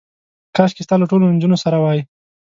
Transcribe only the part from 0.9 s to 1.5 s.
له ټولو